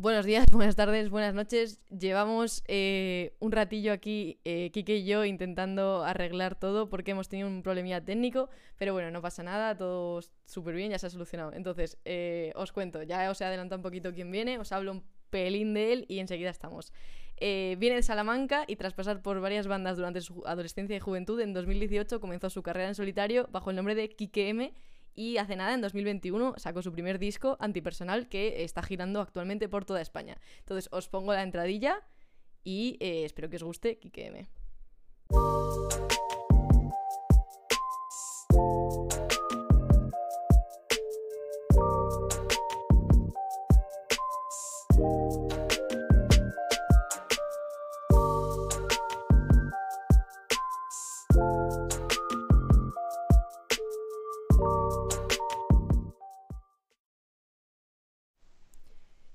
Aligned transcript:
Buenos 0.00 0.26
días, 0.26 0.46
buenas 0.52 0.76
tardes, 0.76 1.10
buenas 1.10 1.34
noches. 1.34 1.80
Llevamos 1.90 2.62
eh, 2.68 3.34
un 3.40 3.50
ratillo 3.50 3.92
aquí, 3.92 4.38
eh, 4.44 4.70
Kike 4.70 4.98
y 4.98 5.04
yo, 5.04 5.24
intentando 5.24 6.04
arreglar 6.04 6.54
todo 6.54 6.88
porque 6.88 7.10
hemos 7.10 7.28
tenido 7.28 7.48
un 7.48 7.64
problemilla 7.64 8.04
técnico, 8.04 8.48
pero 8.76 8.92
bueno, 8.92 9.10
no 9.10 9.20
pasa 9.20 9.42
nada, 9.42 9.76
todo 9.76 10.20
súper 10.46 10.76
bien, 10.76 10.92
ya 10.92 11.00
se 11.00 11.08
ha 11.08 11.10
solucionado. 11.10 11.52
Entonces, 11.52 11.98
eh, 12.04 12.52
os 12.54 12.70
cuento, 12.70 13.02
ya 13.02 13.28
os 13.28 13.40
he 13.40 13.44
adelantado 13.44 13.80
un 13.80 13.82
poquito 13.82 14.14
quién 14.14 14.30
viene, 14.30 14.60
os 14.60 14.70
hablo 14.70 14.92
un 14.92 15.04
pelín 15.30 15.74
de 15.74 15.92
él 15.92 16.06
y 16.08 16.20
enseguida 16.20 16.50
estamos. 16.50 16.92
Eh, 17.40 17.74
viene 17.80 17.96
de 17.96 18.02
Salamanca 18.04 18.66
y 18.68 18.76
tras 18.76 18.94
pasar 18.94 19.20
por 19.20 19.40
varias 19.40 19.66
bandas 19.66 19.96
durante 19.96 20.20
su 20.20 20.44
adolescencia 20.46 20.96
y 20.96 21.00
juventud, 21.00 21.40
en 21.40 21.52
2018 21.52 22.20
comenzó 22.20 22.50
su 22.50 22.62
carrera 22.62 22.86
en 22.86 22.94
solitario 22.94 23.48
bajo 23.50 23.70
el 23.70 23.76
nombre 23.76 23.96
de 23.96 24.08
Kike 24.10 24.48
M 24.50 24.72
y 25.18 25.36
hace 25.38 25.56
nada, 25.56 25.74
en 25.74 25.80
2021, 25.80 26.54
sacó 26.58 26.80
su 26.80 26.92
primer 26.92 27.18
disco, 27.18 27.56
Antipersonal, 27.58 28.28
que 28.28 28.62
está 28.62 28.84
girando 28.84 29.20
actualmente 29.20 29.68
por 29.68 29.84
toda 29.84 30.00
España. 30.00 30.36
Entonces, 30.60 30.88
os 30.92 31.08
pongo 31.08 31.32
la 31.32 31.42
entradilla 31.42 32.06
y 32.62 32.98
eh, 33.00 33.24
espero 33.24 33.50
que 33.50 33.56
os 33.56 33.64
guste 33.64 33.98
Kike 33.98 34.26
M. 34.26 34.48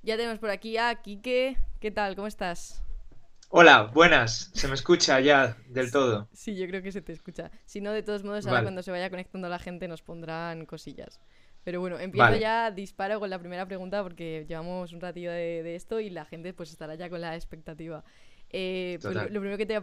Ya 0.04 0.18
tenemos 0.18 0.38
por 0.38 0.50
aquí 0.50 0.76
a 0.78 0.94
Kike. 1.02 1.58
¿Qué 1.80 1.92
tal? 1.92 2.18
¿Cómo 2.18 2.28
estás? 2.28 2.84
Hola, 3.48 3.84
buenas. 3.84 4.52
Se 4.54 4.68
me 4.68 4.74
escucha 4.74 5.22
ya 5.22 5.56
del 5.70 5.92
todo. 5.92 6.28
Sí, 6.34 6.58
yo 6.58 6.68
creo 6.68 6.84
que 6.84 6.92
se 6.92 7.02
te 7.02 7.14
escucha. 7.14 7.52
Si 7.64 7.80
no, 7.80 7.94
de 7.94 8.04
todos 8.04 8.26
modos, 8.26 8.46
ahora 8.46 8.58
Vale. 8.58 8.66
cuando 8.66 8.84
se 8.84 8.92
vaya 8.92 9.10
conectando 9.10 9.48
la 9.48 9.60
gente 9.60 9.88
nos 9.88 10.02
pondrán 10.02 10.66
cosillas. 10.66 11.22
Pero 11.64 11.80
bueno, 11.80 12.00
empiezo 12.00 12.26
Vale. 12.26 12.42
ya, 12.42 12.70
disparo 12.70 13.22
con 13.22 13.30
la 13.30 13.40
primera 13.40 13.66
pregunta 13.66 14.04
porque 14.04 14.46
llevamos 14.46 14.92
un 14.92 15.00
ratillo 15.00 15.32
de, 15.32 15.64
de 15.64 15.76
esto 15.76 16.02
y 16.02 16.10
la 16.10 16.26
gente 16.26 16.54
pues 16.54 16.72
estará 16.72 16.96
ya 16.96 17.10
con 17.10 17.22
la 17.22 17.36
expectativa. 17.36 18.04
Eh, 18.50 19.00
pues 19.02 19.18
primero 19.30 19.58
que 19.58 19.66
te 19.66 19.82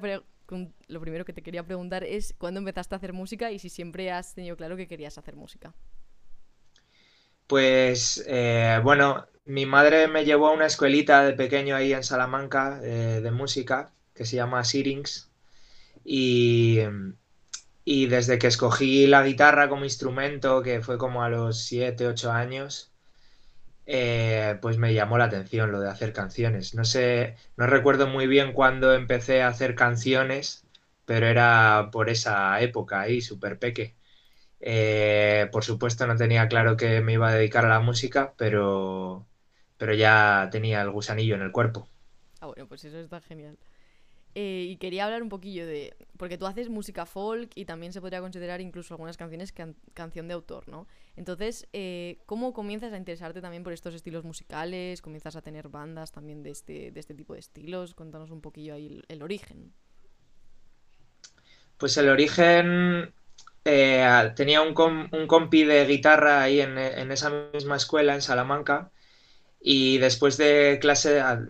lo 0.89 1.01
primero 1.01 1.25
que 1.25 1.33
te 1.33 1.43
quería 1.43 1.65
preguntar 1.65 2.05
es 2.05 2.35
cuándo 2.37 2.59
empezaste 2.59 2.95
a 2.95 2.99
hacer 2.99 3.15
música 3.15 3.53
y 3.53 3.59
si 3.59 3.71
siempre 3.71 4.11
has 4.11 4.35
tenido 4.35 4.55
claro 4.57 4.77
que 4.77 4.87
querías 4.87 5.17
hacer 5.17 5.35
música. 5.37 5.73
Pues 7.47 8.23
eh, 8.29 8.81
bueno, 8.83 9.27
mi 9.51 9.67
madre 9.67 10.09
me 10.09 10.25
llevó 10.25 10.49
a 10.49 10.53
una 10.53 10.67
escuelita 10.67 11.25
de 11.25 11.33
pequeño 11.35 11.75
ahí 11.77 11.93
en 11.93 12.05
Salamanca 12.05 12.81
eh, 12.85 13.21
de 13.23 13.31
música 13.33 13.93
que 14.15 14.25
se 14.25 14.37
llama 14.37 14.65
Syrinx 14.65 15.31
y, 16.05 16.81
y 17.85 18.07
desde 18.07 18.39
que 18.39 18.47
escogí 18.47 19.07
la 19.07 19.23
guitarra 19.25 19.69
como 19.69 19.85
instrumento, 19.85 20.63
que 20.63 20.81
fue 20.83 20.99
como 20.99 21.23
a 21.25 21.29
los 21.29 21.65
7, 21.65 22.07
8 22.07 22.33
años, 22.33 22.93
eh, 23.87 24.59
pues 24.63 24.79
me 24.79 24.95
llamó 24.95 25.19
la 25.19 25.25
atención 25.27 25.73
lo 25.73 25.81
de 25.81 25.91
hacer 25.91 26.13
canciones. 26.13 26.75
No 26.75 26.85
sé, 26.85 27.37
no 27.57 27.67
recuerdo 27.67 28.07
muy 28.09 28.27
bien 28.27 28.53
cuándo 28.53 28.95
empecé 28.95 29.43
a 29.43 29.49
hacer 29.49 29.75
canciones, 29.75 30.65
pero 31.07 31.27
era 31.27 31.91
por 31.93 32.11
esa 32.11 32.61
época 32.61 33.01
ahí, 33.01 33.21
súper 33.21 33.59
peque. 33.59 33.97
Eh, 34.61 35.49
por 35.53 35.65
supuesto 35.65 36.07
no 36.07 36.17
tenía 36.17 36.49
claro 36.49 36.77
que 36.77 37.01
me 37.03 37.15
iba 37.15 37.29
a 37.31 37.35
dedicar 37.35 37.65
a 37.67 37.71
la 37.71 37.81
música, 37.81 38.35
pero, 38.39 39.27
pero 39.81 39.95
ya 39.95 40.49
tenía 40.53 40.83
el 40.83 40.93
gusanillo 40.93 41.37
en 41.37 41.43
el 41.43 41.53
cuerpo. 41.53 41.89
Ah, 42.41 42.47
bueno, 42.47 42.67
pues 42.69 42.85
eso 42.85 42.99
está 42.99 43.21
genial. 43.21 43.59
Eh, 44.35 44.67
y 44.71 44.77
quería 44.79 45.07
hablar 45.07 45.23
un 45.23 45.31
poquillo 45.31 45.67
de. 45.67 45.97
Porque 46.19 46.39
tú 46.39 46.47
haces 46.47 46.69
música 46.71 47.07
folk 47.07 47.53
y 47.57 47.67
también 47.67 47.93
se 47.93 48.01
podría 48.01 48.21
considerar 48.21 48.61
incluso 48.61 48.95
algunas 48.95 49.17
canciones 49.19 49.53
can- 49.53 49.77
canción 49.95 50.29
de 50.29 50.35
autor, 50.35 50.69
¿no? 50.69 50.89
Entonces, 51.17 51.69
eh, 51.75 52.23
¿cómo 52.27 52.53
comienzas 52.55 52.93
a 52.93 52.99
interesarte 52.99 53.41
también 53.43 53.65
por 53.65 53.73
estos 53.75 53.95
estilos 53.95 54.25
musicales? 54.25 55.03
¿Comienzas 55.03 55.37
a 55.37 55.43
tener 55.43 55.69
bandas 55.69 56.13
también 56.13 56.43
de 56.45 56.51
este, 56.51 56.93
de 56.93 57.01
este 57.01 57.15
tipo 57.15 57.35
de 57.35 57.41
estilos? 57.41 57.95
Cuéntanos 57.95 58.31
un 58.31 58.43
poquillo 58.43 58.75
ahí 58.75 58.87
el, 58.89 59.05
el 59.09 59.23
origen. 59.23 59.73
Pues 61.79 61.97
el 61.97 62.09
origen 62.09 63.15
eh, 63.65 64.33
tenía 64.37 64.63
un, 64.63 64.75
com- 64.75 65.09
un 65.13 65.27
compi 65.27 65.65
de 65.65 65.87
guitarra 65.87 66.43
ahí 66.43 66.61
en, 66.61 66.79
en 66.79 67.11
esa 67.13 67.31
misma 67.53 67.77
escuela 67.77 68.15
en 68.15 68.23
Salamanca 68.23 68.91
y 69.61 69.99
después 69.99 70.37
de 70.39 70.79
clase 70.81 71.21
ha- 71.21 71.45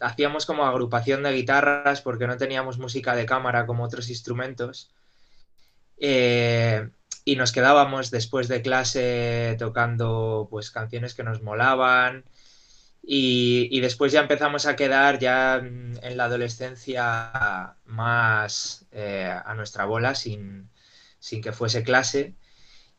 hacíamos 0.00 0.46
como 0.46 0.64
agrupación 0.66 1.22
de 1.22 1.32
guitarras 1.32 2.02
porque 2.02 2.26
no 2.26 2.36
teníamos 2.38 2.78
música 2.78 3.14
de 3.16 3.26
cámara 3.26 3.66
como 3.66 3.84
otros 3.84 4.10
instrumentos 4.10 4.90
Eh, 5.98 6.88
y 7.24 7.36
nos 7.36 7.52
quedábamos 7.52 8.10
después 8.10 8.48
de 8.48 8.62
clase 8.62 9.56
tocando 9.58 10.48
pues 10.50 10.70
canciones 10.70 11.14
que 11.14 11.22
nos 11.22 11.42
molaban 11.42 12.24
y, 13.02 13.68
y 13.70 13.80
después 13.80 14.12
ya 14.12 14.20
empezamos 14.22 14.66
a 14.66 14.76
quedar 14.76 15.18
ya 15.18 15.56
en 15.58 16.16
la 16.16 16.24
adolescencia 16.26 17.76
más 17.86 18.86
eh, 18.92 19.34
a 19.44 19.54
nuestra 19.54 19.84
bola 19.86 20.14
sin, 20.14 20.70
sin 21.18 21.42
que 21.42 21.52
fuese 21.52 21.84
clase. 21.84 22.36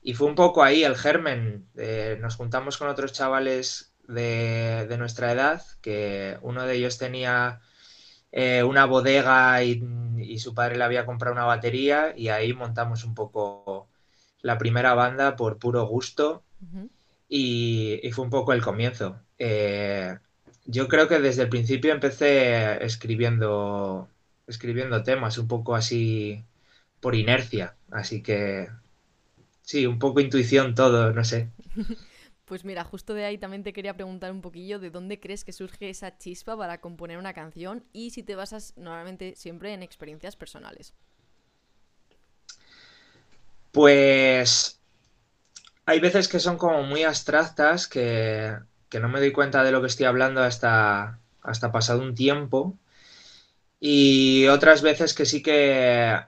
Y 0.03 0.13
fue 0.15 0.27
un 0.27 0.35
poco 0.35 0.63
ahí 0.63 0.83
el 0.83 0.95
germen. 0.97 1.67
eh, 1.77 2.17
nos 2.21 2.35
juntamos 2.35 2.77
con 2.77 2.89
otros 2.89 3.13
chavales 3.13 3.90
de, 4.11 4.87
de 4.87 4.97
nuestra 4.97 5.31
edad, 5.31 5.61
que 5.81 6.37
uno 6.41 6.65
de 6.65 6.75
ellos 6.75 6.97
tenía 6.97 7.61
eh, 8.31 8.63
una 8.63 8.85
bodega 8.85 9.63
y, 9.63 9.83
y 10.19 10.39
su 10.39 10.53
padre 10.53 10.77
le 10.77 10.83
había 10.83 11.05
comprado 11.05 11.33
una 11.33 11.45
batería 11.45 12.13
y 12.15 12.29
ahí 12.29 12.53
montamos 12.53 13.03
un 13.03 13.13
poco 13.13 13.89
la 14.41 14.57
primera 14.57 14.93
banda 14.93 15.35
por 15.35 15.57
puro 15.57 15.85
gusto 15.85 16.43
y, 17.27 17.99
y 18.03 18.11
fue 18.11 18.25
un 18.25 18.31
poco 18.31 18.53
el 18.53 18.61
comienzo. 18.61 19.19
Eh, 19.37 20.17
yo 20.65 20.87
creo 20.87 21.07
que 21.07 21.19
desde 21.19 21.43
el 21.43 21.49
principio 21.49 21.91
empecé 21.91 22.83
escribiendo, 22.83 24.07
escribiendo 24.47 25.03
temas, 25.03 25.37
un 25.37 25.47
poco 25.47 25.75
así 25.75 26.43
por 26.99 27.15
inercia, 27.15 27.75
así 27.89 28.21
que 28.21 28.69
sí, 29.63 29.85
un 29.85 29.99
poco 29.99 30.19
intuición 30.19 30.75
todo, 30.75 31.11
no 31.13 31.23
sé. 31.23 31.49
Pues 32.51 32.65
mira, 32.65 32.83
justo 32.83 33.13
de 33.13 33.23
ahí 33.23 33.37
también 33.37 33.63
te 33.63 33.71
quería 33.71 33.93
preguntar 33.93 34.29
un 34.29 34.41
poquillo 34.41 34.77
de 34.77 34.89
dónde 34.89 35.21
crees 35.21 35.45
que 35.45 35.53
surge 35.53 35.89
esa 35.89 36.17
chispa 36.17 36.57
para 36.57 36.81
componer 36.81 37.17
una 37.17 37.33
canción 37.33 37.85
y 37.93 38.09
si 38.09 38.23
te 38.23 38.35
basas 38.35 38.73
normalmente 38.75 39.37
siempre 39.37 39.73
en 39.73 39.83
experiencias 39.83 40.35
personales. 40.35 40.93
Pues 43.71 44.81
hay 45.85 46.01
veces 46.01 46.27
que 46.27 46.41
son 46.41 46.57
como 46.57 46.83
muy 46.83 47.03
abstractas, 47.03 47.87
que, 47.87 48.57
no 48.99 49.07
me 49.07 49.21
doy 49.21 49.31
cuenta 49.31 49.63
de 49.63 49.71
lo 49.71 49.79
que 49.79 49.87
estoy 49.87 50.07
hablando 50.07 50.43
hasta, 50.43 51.21
hasta 51.41 51.71
pasado 51.71 52.01
un 52.01 52.15
tiempo. 52.15 52.77
Y 53.79 54.47
otras 54.47 54.81
veces 54.81 55.13
que 55.13 55.25
sí 55.25 55.41
que 55.41 56.19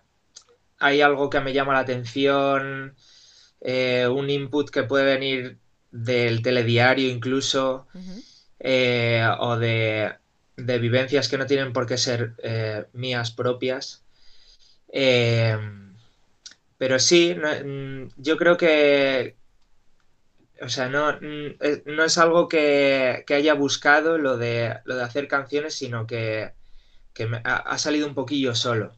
hay 0.79 1.01
algo 1.01 1.29
que 1.29 1.41
me 1.41 1.51
llama 1.51 1.73
la 1.73 1.79
atención, 1.79 2.95
eh, 3.59 4.07
un 4.09 4.29
input 4.29 4.69
que 4.69 4.83
puede 4.83 5.03
venir 5.03 5.59
del 5.93 6.41
telediario 6.41 7.09
incluso, 7.09 7.87
eh, 8.59 9.25
o 9.39 9.57
de, 9.57 10.15
de 10.57 10.79
vivencias 10.79 11.29
que 11.29 11.37
no 11.37 11.45
tienen 11.47 11.73
por 11.73 11.87
qué 11.87 11.97
ser 11.97 12.35
eh, 12.43 12.85
mías 12.93 13.31
propias. 13.31 14.03
Eh, 14.93 15.57
pero 16.77 16.99
sí, 16.99 17.35
no- 17.35 17.49
mm, 17.63 18.09
yo 18.17 18.37
creo 18.37 18.57
que, 18.57 19.37
o 20.61 20.69
sea, 20.69 20.89
no, 20.89 21.13
mm, 21.13 21.57
no 21.85 22.03
es 22.03 22.17
algo 22.17 22.47
que, 22.47 23.23
que 23.27 23.33
haya 23.35 23.53
buscado 23.53 24.17
lo 24.17 24.37
de, 24.37 24.77
lo 24.85 24.95
de 24.95 25.03
hacer 25.03 25.27
canciones, 25.27 25.73
sino 25.75 26.07
que, 26.07 26.53
que 27.13 27.27
me- 27.27 27.41
ha, 27.45 27.57
ha 27.57 27.79
salido 27.79 28.07
un 28.07 28.15
poquillo 28.15 28.55
solo. 28.55 28.97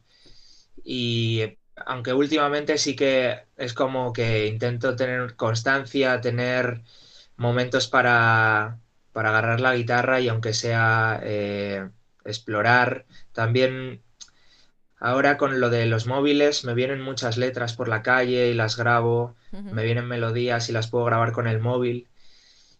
Y 0.84 1.58
aunque 1.76 2.12
últimamente 2.14 2.78
sí 2.78 2.96
que 2.96 3.40
es 3.56 3.74
como 3.74 4.12
que 4.12 4.46
intento 4.46 4.96
tener 4.96 5.36
constancia, 5.36 6.20
tener 6.20 6.82
momentos 7.36 7.86
para, 7.88 8.78
para 9.12 9.30
agarrar 9.30 9.60
la 9.60 9.74
guitarra 9.76 10.20
y 10.20 10.28
aunque 10.28 10.54
sea 10.54 11.20
eh, 11.22 11.88
explorar, 12.24 13.06
también 13.32 14.02
ahora 14.98 15.36
con 15.38 15.60
lo 15.60 15.70
de 15.70 15.86
los 15.86 16.06
móviles 16.06 16.64
me 16.64 16.74
vienen 16.74 17.00
muchas 17.02 17.36
letras 17.38 17.74
por 17.74 17.88
la 17.88 18.02
calle 18.02 18.50
y 18.50 18.54
las 18.54 18.76
grabo, 18.76 19.36
me 19.52 19.84
vienen 19.84 20.06
melodías 20.06 20.68
y 20.68 20.72
las 20.72 20.88
puedo 20.88 21.04
grabar 21.06 21.32
con 21.32 21.46
el 21.46 21.60
móvil, 21.60 22.08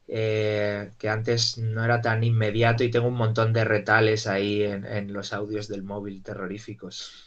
eh, 0.08 0.92
que 0.98 1.08
antes 1.08 1.58
no 1.58 1.84
era 1.84 2.00
tan 2.00 2.24
inmediato 2.24 2.84
y 2.84 2.90
tengo 2.90 3.08
un 3.08 3.14
montón 3.14 3.52
de 3.52 3.64
retales 3.64 4.26
ahí 4.26 4.62
en, 4.62 4.84
en 4.86 5.12
los 5.12 5.32
audios 5.32 5.68
del 5.68 5.82
móvil 5.82 6.22
terroríficos. 6.22 7.25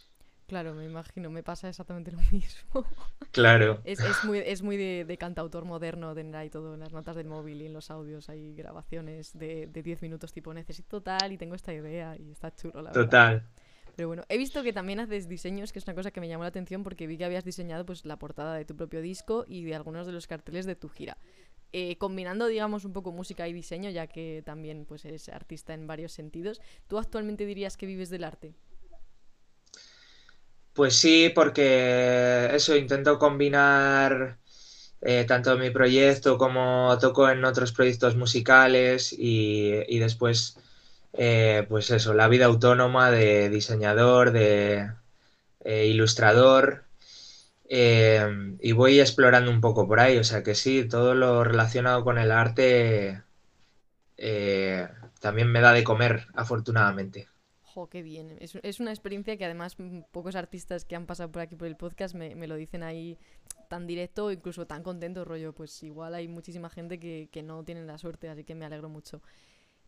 Claro, 0.50 0.74
me 0.74 0.84
imagino, 0.84 1.30
me 1.30 1.44
pasa 1.44 1.70
exactamente 1.70 2.12
lo 2.12 2.18
mismo. 2.32 2.84
Claro. 3.32 3.82
Es, 3.86 4.00
muy, 4.26 4.40
es 4.40 4.64
muy 4.64 4.78
de, 4.78 5.18
cantautor 5.18 5.64
moderno 5.64 6.16
tener 6.16 6.36
ahí 6.36 6.50
todo 6.50 6.74
en 6.74 6.80
las 6.80 6.92
notas 6.92 7.16
del 7.16 7.28
móvil 7.28 7.62
y 7.62 7.68
en 7.68 7.74
los 7.74 7.92
audios 7.92 8.30
hay 8.30 8.56
grabaciones 8.56 9.38
de 9.38 9.68
10 9.68 10.02
minutos 10.02 10.34
tipo 10.34 10.52
necesito 10.54 11.02
tal 11.02 11.32
y 11.32 11.38
tengo 11.38 11.54
esta 11.54 11.72
idea 11.72 12.18
y 12.18 12.32
está 12.32 12.54
chulo, 12.54 12.82
la 12.82 12.90
verdad. 12.90 13.04
Total. 13.06 13.50
Pero 13.96 14.08
bueno, 14.08 14.24
he 14.28 14.38
visto 14.38 14.64
que 14.64 14.74
también 14.74 15.00
haces 15.00 15.28
diseños, 15.28 15.72
que 15.72 15.78
es 15.78 15.86
una 15.86 15.94
cosa 15.94 16.10
que 16.10 16.20
me 16.20 16.28
llamó 16.28 16.44
la 16.44 16.50
atención 16.50 16.84
porque 16.84 17.06
vi 17.06 17.18
que 17.18 17.26
habías 17.26 17.44
diseñado 17.46 17.86
pues 17.86 18.06
la 18.06 18.18
portada 18.18 18.56
de 18.56 18.66
tu 18.66 18.76
propio 18.76 19.02
disco 19.02 19.46
y 19.48 19.64
de 19.66 19.76
algunos 19.76 20.08
de 20.08 20.14
los 20.14 20.26
carteles 20.26 20.66
de 20.66 20.76
tu 20.76 20.90
gira. 20.90 21.18
Eh, 21.74 21.98
combinando, 21.98 22.48
digamos, 22.48 22.86
un 22.86 22.94
poco 22.94 23.12
música 23.12 23.48
y 23.48 23.54
diseño, 23.54 23.92
ya 23.92 24.08
que 24.08 24.42
también 24.44 24.86
pues, 24.86 25.06
eres 25.06 25.30
artista 25.30 25.76
en 25.76 25.86
varios 25.86 26.12
sentidos. 26.12 26.60
¿Tú 26.88 26.98
actualmente 26.98 27.46
dirías 27.46 27.78
que 27.78 27.86
vives 27.86 28.10
del 28.10 28.24
arte? 28.24 28.56
Pues 30.74 30.96
sí, 30.96 31.32
porque 31.36 32.50
eso, 32.54 32.76
intento 32.76 33.20
combinar 33.20 34.38
eh, 35.02 35.26
tanto 35.28 35.58
mi 35.58 35.70
proyecto 35.72 36.38
como 36.38 36.98
toco 37.00 37.30
en 37.30 37.46
otros 37.46 37.72
proyectos 37.72 38.16
musicales 38.16 39.14
y, 39.18 40.00
después 40.00 40.58
eh, 41.14 41.66
pues 41.70 41.90
eso, 41.92 42.14
la 42.14 42.28
vida 42.28 42.46
autónoma 42.46 43.12
de 43.12 43.50
diseñador, 43.50 44.32
de 44.32 44.92
eh, 45.66 45.88
ilustrador, 45.88 46.86
y 47.70 48.72
voy 48.74 49.00
explorando 49.00 49.52
un 49.52 49.62
poco 49.62 49.88
por 49.88 50.00
ahí, 50.00 50.18
o 50.18 50.24
sea 50.24 50.44
que 50.44 50.56
sí, 50.56 50.88
todo 50.88 51.14
lo 51.16 51.44
relacionado 51.44 52.04
con 52.04 52.18
el 52.18 52.32
arte 52.32 53.22
también 55.20 55.52
me 55.52 55.62
da 55.62 55.74
de 55.74 55.84
comer, 55.84 56.28
afortunadamente. 56.34 57.28
Jo, 57.80 57.90
qué 57.90 58.02
bien. 58.02 58.38
Es, 58.40 58.80
una 58.80 58.92
experiencia 58.92 59.38
que 59.38 59.46
además 59.46 59.78
pocos 60.12 60.36
artistas 60.36 60.86
que 60.86 60.96
han 60.96 61.06
pasado 61.06 61.32
por 61.32 61.42
aquí 61.42 61.56
por 61.56 61.68
el 61.68 61.78
podcast 61.78 62.14
me, 62.16 62.48
lo 62.48 62.56
dicen 62.56 62.84
ahí 62.84 63.18
tan 63.70 63.88
directo, 63.88 64.32
incluso 64.32 64.68
tan 64.68 64.84
contento, 64.84 65.24
rollo. 65.24 65.54
Pues 65.54 65.82
igual 65.84 66.14
hay 66.14 66.28
muchísima 66.28 66.70
gente 66.70 67.00
que, 67.00 67.30
que 67.32 67.42
no 67.42 67.64
tienen 67.64 67.88
la 67.88 67.98
suerte, 67.98 68.30
así 68.30 68.44
que 68.44 68.56
me 68.56 68.66
alegro 68.66 68.90
mucho. 68.90 69.22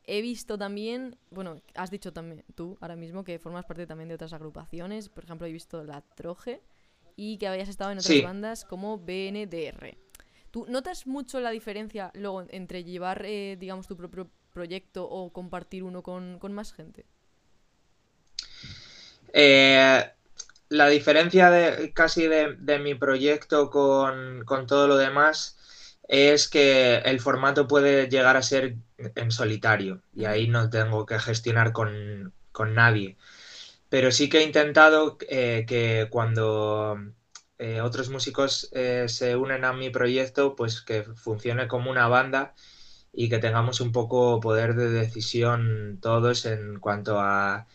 He 0.04 0.22
visto 0.22 0.58
también, 0.58 1.18
bueno, 1.30 1.62
has 1.76 1.92
dicho 1.92 2.12
también 2.12 2.44
tú 2.56 2.78
ahora 2.82 2.96
mismo 2.96 3.24
que 3.24 3.38
formas 3.40 3.66
parte 3.66 3.86
también 3.86 4.08
de 4.08 4.16
otras 4.16 4.34
agrupaciones. 4.34 5.10
Por 5.10 5.26
ejemplo, 5.26 5.48
he 5.48 5.52
visto 5.52 5.84
La 5.84 6.02
Troje 6.02 6.62
y 7.16 7.38
que 7.38 7.48
habías 7.48 7.70
estado 7.70 7.92
en 7.92 8.00
otras 8.00 8.24
bandas 8.24 8.66
como 8.66 8.98
BNDR. 8.98 9.98
¿Tú 10.50 10.66
notas 10.68 11.08
mucho 11.08 11.40
la 11.40 11.52
diferencia 11.52 12.12
luego 12.14 12.46
entre 12.50 12.84
llevar, 12.84 13.26
eh, 13.26 13.58
digamos, 13.60 13.88
tu 13.88 13.96
propio 13.96 14.30
proyecto 14.52 15.08
o 15.10 15.32
compartir 15.32 15.84
uno 15.84 16.04
con, 16.04 16.40
más 16.52 16.74
gente? 16.74 17.06
Eh, 19.34 20.12
la 20.70 20.88
diferencia 20.88 21.50
de 21.50 21.94
casi 21.94 22.28
de, 22.28 22.80
mi 22.80 22.96
proyecto 22.96 23.70
con, 23.70 24.44
con, 24.46 24.68
todo 24.68 24.88
lo 24.88 24.98
demás 24.98 25.58
es 26.08 26.48
que 26.50 26.98
el 26.98 27.20
formato 27.20 27.68
puede 27.68 28.10
llegar 28.10 28.38
a 28.38 28.42
ser 28.42 28.76
en 28.98 29.32
solitario 29.32 30.02
y 30.14 30.26
ahí 30.26 30.48
no 30.48 30.70
tengo 30.70 31.06
que 31.06 31.20
gestionar 31.20 31.74
con, 31.74 32.34
nadie. 32.76 33.18
Pero 33.90 34.12
sí 34.12 34.30
que 34.30 34.40
he 34.40 34.44
intentado 34.44 35.18
eh, 35.30 35.66
que 35.68 36.08
cuando 36.10 36.98
eh, 37.58 37.82
otros 37.82 38.10
músicos 38.10 38.70
se 39.08 39.36
unen 39.36 39.66
a 39.66 39.74
mi 39.74 39.90
proyecto, 39.90 40.56
pues 40.56 40.82
que 40.82 41.04
funcione 41.04 41.68
como 41.68 41.92
una 41.92 42.08
banda 42.08 42.54
y 43.14 43.30
que 43.30 43.40
tengamos 43.40 43.82
un 43.82 43.92
poco 43.92 44.40
poder 44.40 44.76
de 44.76 44.90
decisión 44.90 46.00
todos 46.02 46.46
en 46.46 46.80
cuanto 46.80 47.20
a 47.20 47.68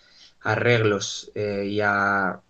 arreglos 0.46 1.32
y 1.34 1.80
a 1.80 2.40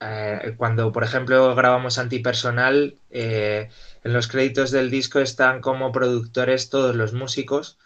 eh, 0.00 0.54
cuando, 0.56 0.92
por 0.92 1.04
ejemplo, 1.04 1.54
grabamos 1.54 1.98
Antipersonal, 1.98 2.98
eh, 3.10 3.70
en 4.04 4.12
los 4.12 4.28
créditos 4.28 4.70
del 4.70 4.90
disco 4.90 5.20
están 5.20 5.60
como 5.60 5.92
productores 5.92 6.68
todos 6.70 6.94
los 6.94 7.12
músicos, 7.12 7.78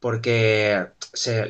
porque 0.00 0.86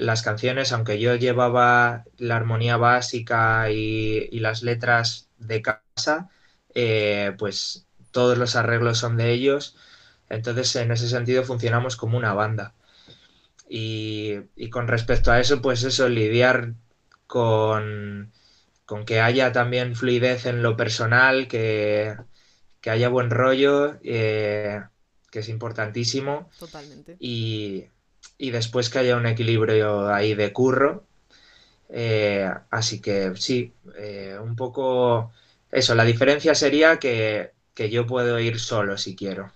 las 0.01 0.23
canciones, 0.23 0.73
aunque 0.73 0.99
yo 1.01 1.15
llevaba 1.17 2.05
la 2.19 2.37
armonía 2.37 2.77
básica 2.77 3.71
y, 3.71 4.39
las 4.41 4.63
letras 4.63 5.29
de 5.39 5.63
casa, 5.63 6.31
eh, 6.75 7.35
pues 7.39 7.87
todos 8.13 8.39
los 8.39 8.57
arreglos 8.57 8.99
son 8.99 9.17
de 9.17 9.33
ellos. 9.33 9.77
Entonces, 10.29 10.75
en 10.77 10.93
ese 10.93 11.09
sentido, 11.09 11.45
funcionamos 11.45 11.97
como 11.97 12.19
una 12.19 12.35
banda. 12.35 12.75
Y, 13.71 14.35
y 14.57 14.69
con 14.69 14.89
respecto 14.89 15.33
a 15.33 15.41
eso, 15.41 15.63
pues 15.63 15.85
eso, 15.85 16.09
lidiar 16.09 16.75
con 17.27 18.33
con 18.91 19.05
que 19.05 19.21
haya 19.21 19.53
también 19.53 19.95
fluidez 19.95 20.47
en 20.47 20.65
lo 20.65 20.77
personal, 20.77 21.47
que, 21.47 22.17
haya 22.85 23.09
buen 23.09 23.31
rollo, 23.31 24.01
eh, 24.03 24.83
que 25.31 25.39
es 25.39 25.49
importantísimo. 25.49 26.51
Totalmente. 26.59 27.17
Y, 27.21 27.87
después 28.37 28.91
que 28.91 28.99
haya 28.99 29.17
un 29.17 29.27
equilibrio 29.27 30.13
ahí 30.13 30.35
de 30.35 30.53
curro. 30.53 31.05
Eh, 31.89 32.51
así 32.71 33.01
que 33.01 33.31
sí, 33.37 33.73
eh, 33.97 34.37
un 34.43 34.57
poco 34.57 35.31
eso. 35.71 35.95
La 35.95 36.05
diferencia 36.05 36.57
sería 36.57 36.99
que, 36.99 37.53
que 37.75 37.91
yo 37.91 38.09
puedo 38.09 38.41
ir 38.41 38.59
solo 38.59 38.99
si 38.99 39.15
quiero. 39.15 39.53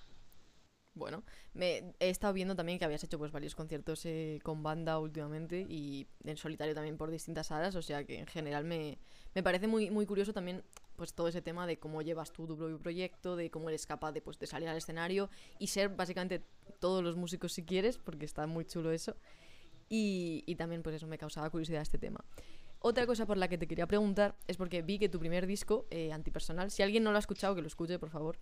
Bueno, 0.95 1.25
me 1.55 1.95
he 2.01 2.11
estado 2.11 2.33
viendo 2.33 2.57
también 2.57 2.79
que 2.79 2.85
habías 2.85 3.03
hecho 3.05 3.17
pues 3.17 3.31
varios 3.31 3.55
conciertos 3.55 4.05
eh, 4.07 4.41
con 4.43 4.63
banda 4.63 4.99
últimamente 4.99 5.65
y 5.69 6.07
en 6.25 6.37
solitario 6.37 6.75
también 6.75 6.97
por 6.97 7.11
distintas 7.11 7.47
salas, 7.47 7.77
o 7.77 7.83
sea 7.83 8.05
que 8.05 8.19
en 8.19 8.27
general 8.27 8.65
me, 8.65 8.99
parece 9.43 9.69
muy, 9.69 9.89
muy 9.91 10.05
curioso 10.05 10.33
también 10.33 10.65
pues 10.97 11.15
todo 11.15 11.29
ese 11.29 11.43
tema 11.43 11.67
de 11.67 11.79
cómo 11.79 12.03
llevas 12.03 12.33
tú 12.33 12.47
tu 12.47 12.57
propio 12.57 12.79
proyecto, 12.79 13.37
de 13.37 13.51
cómo 13.51 13.69
eres 13.69 13.87
capaz 13.87 14.13
de, 14.13 14.21
pues, 14.21 14.39
de 14.39 14.47
salir 14.47 14.69
al 14.69 14.77
escenario 14.77 15.31
y 15.59 15.69
ser 15.69 15.89
básicamente 15.91 16.43
todos 16.81 17.03
los 17.03 17.17
músicos 17.17 17.53
si 17.53 17.65
quieres, 17.65 17.99
porque 17.99 18.25
está 18.25 18.47
muy 18.47 18.65
chulo 18.65 18.93
eso. 18.93 19.17
Y, 19.89 20.43
y 20.47 20.57
también 20.57 20.83
pues 20.83 20.97
eso 20.97 21.07
me 21.07 21.19
causaba 21.19 21.51
curiosidad 21.51 21.83
este 21.83 21.99
tema. 21.99 22.25
Otra 22.87 23.07
cosa 23.07 23.25
por 23.25 23.39
la 23.39 23.49
que 23.49 23.57
te 23.57 23.67
quería 23.67 23.87
preguntar 23.87 24.37
es 24.47 24.59
porque 24.59 24.83
vi 24.83 24.99
que 24.99 25.09
tu 25.09 25.19
primer 25.19 25.47
disco, 25.47 25.87
eh, 25.91 26.13
Antipersonal, 26.13 26.71
si 26.71 26.83
alguien 26.83 27.03
no 27.03 27.13
lo 27.13 27.17
ha 27.17 27.21
escuchado, 27.21 27.55
que 27.55 27.63
lo 27.63 27.67
escuche, 27.67 27.99
por 27.99 28.11
favor, 28.11 28.39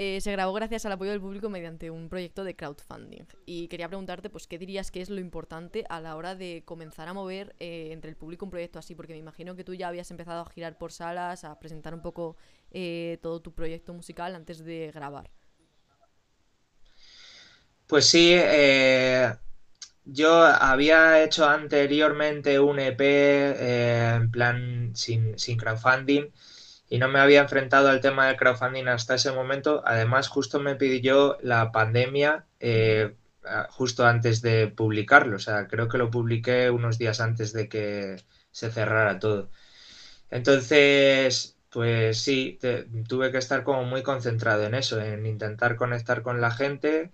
eh, 0.00 0.20
se 0.20 0.30
grabó 0.30 0.52
gracias 0.52 0.86
al 0.86 0.92
apoyo 0.92 1.10
del 1.10 1.20
público 1.20 1.50
mediante 1.50 1.90
un 1.90 2.08
proyecto 2.08 2.44
de 2.44 2.54
crowdfunding. 2.54 3.24
Y 3.46 3.66
quería 3.66 3.88
preguntarte, 3.88 4.30
pues, 4.30 4.46
¿qué 4.46 4.56
dirías 4.56 4.92
que 4.92 5.00
es 5.00 5.10
lo 5.10 5.18
importante 5.18 5.84
a 5.88 6.00
la 6.00 6.14
hora 6.14 6.36
de 6.36 6.62
comenzar 6.64 7.08
a 7.08 7.14
mover 7.14 7.56
eh, 7.58 7.88
entre 7.90 8.08
el 8.08 8.16
público 8.16 8.44
un 8.44 8.52
proyecto 8.52 8.78
así? 8.78 8.94
Porque 8.94 9.14
me 9.14 9.18
imagino 9.18 9.56
que 9.56 9.64
tú 9.64 9.74
ya 9.74 9.88
habías 9.88 10.08
empezado 10.12 10.42
a 10.42 10.50
girar 10.50 10.78
por 10.78 10.92
salas, 10.92 11.42
a 11.42 11.58
presentar 11.58 11.94
un 11.94 12.02
poco 12.02 12.36
eh, 12.70 13.18
todo 13.22 13.42
tu 13.42 13.52
proyecto 13.52 13.92
musical 13.92 14.36
antes 14.36 14.64
de 14.64 14.92
grabar. 14.94 15.32
Pues 17.88 18.04
sí, 18.04 18.36
yo 20.04 20.44
había 20.44 21.24
hecho 21.24 21.44
anteriormente 21.44 22.60
un 22.60 22.78
EP 22.78 23.00
en 23.00 24.30
plan 24.30 24.92
sin 24.94 25.56
crowdfunding 25.56 26.30
y 26.88 26.98
no 26.98 27.08
me 27.08 27.20
había 27.20 27.42
enfrentado 27.42 27.88
al 27.88 28.00
tema 28.00 28.26
del 28.26 28.36
crowdfunding 28.36 28.88
hasta 28.88 29.14
ese 29.14 29.32
momento. 29.32 29.82
Además, 29.84 30.28
justo 30.28 30.58
me 30.58 30.74
pidió 30.76 31.38
la 31.42 31.70
pandemia 31.70 32.46
eh, 32.60 33.14
justo 33.70 34.06
antes 34.06 34.40
de 34.40 34.68
publicarlo. 34.68 35.36
O 35.36 35.40
sea, 35.40 35.68
creo 35.68 35.88
que 35.88 35.98
lo 35.98 36.10
publiqué 36.10 36.70
unos 36.70 36.98
días 36.98 37.20
antes 37.20 37.52
de 37.52 37.68
que 37.68 38.16
se 38.50 38.70
cerrara 38.70 39.18
todo. 39.18 39.50
Entonces, 40.30 41.56
pues 41.70 42.18
sí, 42.20 42.58
tuve 43.06 43.30
que 43.30 43.38
estar 43.38 43.62
como 43.64 43.84
muy 43.84 44.02
concentrado 44.02 44.64
en 44.64 44.74
eso, 44.74 45.00
en 45.00 45.26
intentar 45.26 45.76
conectar 45.76 46.22
con 46.22 46.40
la 46.40 46.50
gente. 46.50 47.12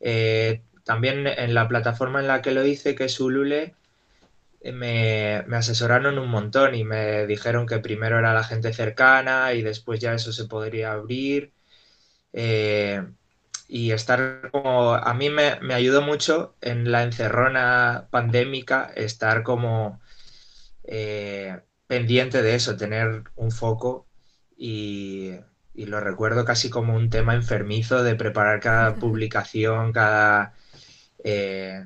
Eh, 0.00 0.62
también 0.84 1.26
en 1.26 1.54
la 1.54 1.68
plataforma 1.68 2.20
en 2.20 2.28
la 2.28 2.42
que 2.42 2.52
lo 2.52 2.64
hice, 2.64 2.94
que 2.94 3.04
es 3.04 3.18
Ulule, 3.18 3.74
me, 4.72 5.44
asesoraron 5.52 6.18
un 6.18 6.28
montón 6.28 6.74
y 6.74 6.84
me 6.84 7.26
dijeron 7.26 7.66
que 7.66 7.78
primero 7.78 8.18
era 8.18 8.34
la 8.34 8.44
gente 8.44 8.72
cercana 8.72 9.52
y 9.54 9.62
después 9.62 10.00
ya 10.00 10.14
eso 10.14 10.32
se 10.32 10.46
podría 10.46 10.92
abrir. 10.92 11.52
Eh, 12.32 13.02
y 13.68 13.90
estar 13.92 14.50
como, 14.52 14.94
a 14.94 15.14
mí 15.14 15.30
me, 15.30 15.58
ayudó 15.74 16.02
mucho 16.02 16.56
en 16.60 16.90
la 16.92 17.02
encerrona 17.02 18.08
pandémica 18.10 18.92
estar 18.94 19.42
como 19.42 20.00
eh, 20.84 21.60
pendiente 21.86 22.42
de 22.42 22.54
eso, 22.54 22.76
tener 22.76 23.24
un 23.36 23.50
foco 23.50 24.06
y, 24.56 25.32
lo 25.74 26.00
recuerdo 26.00 26.44
casi 26.44 26.70
como 26.70 26.94
un 26.96 27.10
tema 27.10 27.34
enfermizo 27.34 28.02
de 28.02 28.14
preparar 28.14 28.60
cada 28.60 28.94
publicación, 28.96 29.92
cada... 29.92 30.54
Eh, 31.24 31.84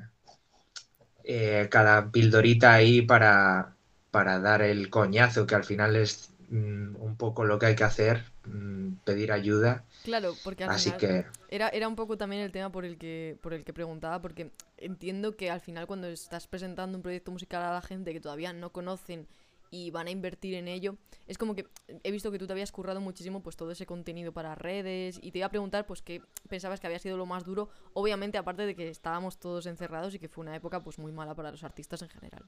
eh, 1.32 1.68
cada 1.70 2.10
pildorita 2.10 2.72
ahí 2.72 3.02
para, 3.02 3.76
para 4.10 4.40
dar 4.40 4.62
el 4.62 4.90
coñazo, 4.90 5.46
que 5.46 5.54
al 5.54 5.62
final 5.62 5.94
es 5.94 6.32
mm, 6.48 6.96
un 6.96 7.14
poco 7.16 7.44
lo 7.44 7.56
que 7.56 7.66
hay 7.66 7.76
que 7.76 7.84
hacer, 7.84 8.24
mm, 8.46 8.94
pedir 9.04 9.30
ayuda. 9.30 9.84
Claro, 10.02 10.34
porque 10.42 10.64
al 10.64 10.70
Así 10.70 10.90
que... 10.90 11.26
era, 11.48 11.68
era 11.68 11.86
un 11.86 11.94
poco 11.94 12.18
también 12.18 12.42
el 12.42 12.50
tema 12.50 12.72
por 12.72 12.84
el, 12.84 12.98
que, 12.98 13.38
por 13.42 13.54
el 13.54 13.62
que 13.62 13.72
preguntaba, 13.72 14.20
porque 14.20 14.50
entiendo 14.76 15.36
que 15.36 15.52
al 15.52 15.60
final 15.60 15.86
cuando 15.86 16.08
estás 16.08 16.48
presentando 16.48 16.98
un 16.98 17.02
proyecto 17.02 17.30
musical 17.30 17.62
a 17.62 17.74
la 17.74 17.82
gente 17.82 18.12
que 18.12 18.20
todavía 18.20 18.52
no 18.52 18.72
conocen 18.72 19.28
y 19.70 19.90
van 19.90 20.06
a 20.06 20.10
invertir 20.10 20.54
en 20.54 20.68
ello. 20.68 20.96
Es 21.26 21.38
como 21.38 21.54
que 21.54 21.66
he 22.02 22.10
visto 22.10 22.30
que 22.30 22.38
tú 22.38 22.46
te 22.46 22.52
habías 22.52 22.72
currado 22.72 23.00
muchísimo 23.00 23.42
pues 23.42 23.56
todo 23.56 23.70
ese 23.70 23.86
contenido 23.86 24.32
para 24.32 24.54
redes 24.54 25.18
y 25.22 25.30
te 25.30 25.38
iba 25.38 25.46
a 25.46 25.50
preguntar 25.50 25.86
pues 25.86 26.02
qué 26.02 26.22
pensabas 26.48 26.80
que 26.80 26.86
había 26.86 26.98
sido 26.98 27.16
lo 27.16 27.26
más 27.26 27.44
duro, 27.44 27.70
obviamente 27.92 28.38
aparte 28.38 28.66
de 28.66 28.74
que 28.74 28.88
estábamos 28.88 29.38
todos 29.38 29.66
encerrados 29.66 30.14
y 30.14 30.18
que 30.18 30.28
fue 30.28 30.42
una 30.42 30.56
época 30.56 30.82
pues 30.82 30.98
muy 30.98 31.12
mala 31.12 31.34
para 31.34 31.50
los 31.50 31.64
artistas 31.64 32.02
en 32.02 32.08
general. 32.08 32.44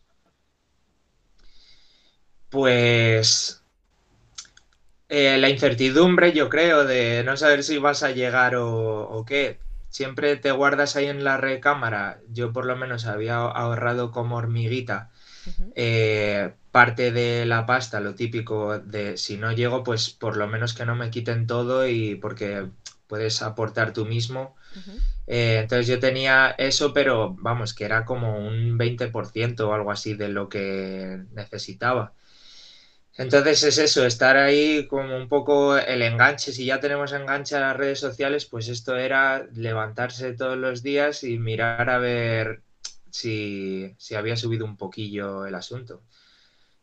Pues 2.50 3.62
eh, 5.14 5.36
la 5.36 5.50
incertidumbre, 5.50 6.32
yo 6.32 6.48
creo, 6.48 6.86
de 6.86 7.22
no 7.22 7.36
saber 7.36 7.62
si 7.64 7.76
vas 7.76 8.02
a 8.02 8.12
llegar 8.12 8.56
o, 8.56 9.24
qué. 9.26 9.60
Siempre 9.90 10.36
te 10.36 10.52
guardas 10.52 10.96
ahí 10.96 11.04
en 11.04 11.22
la 11.22 11.36
recámara. 11.36 12.20
Yo 12.30 12.54
por 12.54 12.64
lo 12.64 12.76
menos 12.76 13.04
había 13.04 13.36
ahorrado 13.36 14.10
como 14.10 14.36
hormiguita 14.36 15.10
eh, 15.74 16.52
parte 16.70 17.12
de 17.12 17.46
la 17.46 17.66
pasta, 17.66 18.00
lo 18.00 18.14
típico 18.14 18.78
de 18.78 19.16
si 19.16 19.36
no 19.36 19.52
llego, 19.52 19.82
pues 19.82 20.10
por 20.10 20.36
lo 20.36 20.48
menos 20.48 20.74
que 20.74 20.86
no 20.86 20.94
me 20.94 21.10
quiten 21.10 21.46
todo 21.46 21.86
y 21.86 22.16
porque 22.16 22.68
puedes 23.06 23.42
aportar 23.42 23.92
tú 23.92 24.06
mismo. 24.06 24.56
Eh, 25.26 25.58
entonces 25.62 25.86
yo 25.86 25.98
tenía 26.00 26.54
eso, 26.58 26.92
pero 26.92 27.34
vamos, 27.38 27.74
que 27.74 27.84
era 27.84 28.04
como 28.04 28.38
un 28.38 28.78
20% 28.78 29.68
o 29.68 29.74
algo 29.74 29.90
así 29.90 30.14
de 30.14 30.28
lo 30.28 30.48
que 30.48 31.20
necesitaba. 31.32 32.14
Entonces 33.16 33.62
es 33.62 33.78
eso, 33.78 34.06
estar 34.06 34.36
ahí 34.38 34.86
como 34.86 35.16
un 35.16 35.28
poco 35.28 35.76
el 35.76 36.02
enganche. 36.02 36.52
Si 36.52 36.64
ya 36.64 36.80
tenemos 36.80 37.12
enganche 37.12 37.56
a 37.56 37.60
las 37.60 37.76
redes 37.76 38.00
sociales, 38.00 38.46
pues 38.46 38.68
esto 38.68 38.96
era 38.96 39.46
levantarse 39.54 40.32
todos 40.32 40.56
los 40.56 40.82
días 40.82 41.22
y 41.24 41.38
mirar 41.38 41.90
a 41.90 41.98
ver 41.98 42.62
si, 43.12 43.96
había 44.16 44.36
subido 44.36 44.64
un 44.64 44.76
poquillo 44.76 45.46
el 45.46 45.54
asunto. 45.54 46.02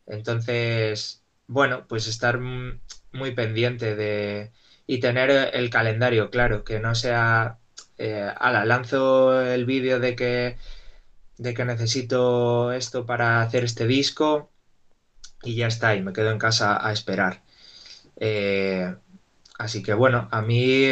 Entonces, 0.06 1.22
bueno, 1.46 1.86
pues 1.88 2.06
estar 2.08 2.38
muy 2.38 3.32
pendiente 3.34 3.96
de 3.96 4.52
y 4.86 4.98
tener 5.00 5.30
el 5.54 5.70
calendario 5.70 6.30
claro, 6.30 6.64
que 6.64 6.80
no 6.80 6.94
sea, 6.94 7.58
eh, 7.98 8.32
ala, 8.38 8.64
lanzo 8.64 9.40
el 9.42 9.64
vídeo 9.64 10.00
de 10.00 10.16
que, 10.16 10.56
de 11.38 11.54
que 11.54 11.64
necesito 11.64 12.72
esto 12.72 13.06
para 13.06 13.42
hacer 13.42 13.64
este 13.64 13.86
disco 13.86 14.50
y 15.42 15.54
ya 15.56 15.68
está, 15.68 15.94
y 15.94 16.02
me 16.02 16.12
quedo 16.12 16.30
en 16.32 16.38
casa 16.38 16.84
a 16.86 16.92
esperar. 16.92 17.42
Eh, 18.16 18.94
así 19.58 19.82
que 19.82 19.94
bueno, 19.94 20.28
a 20.32 20.42
mí 20.42 20.88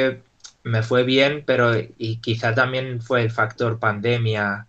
me 0.62 0.82
fue 0.82 1.04
bien, 1.04 1.42
pero 1.46 1.72
y 1.76 2.18
quizá 2.20 2.54
también 2.54 3.00
fue 3.02 3.22
el 3.22 3.30
factor 3.30 3.78
pandemia, 3.80 4.67